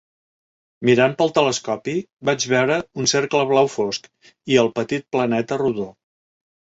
[0.87, 1.93] Mirant pel telescopi,
[2.29, 4.09] vaig veure un cercle blau fosc
[4.55, 5.87] i el petit planeta rodó.